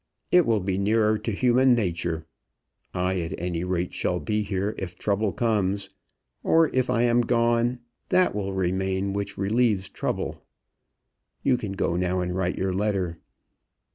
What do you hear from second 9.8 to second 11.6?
troubles. You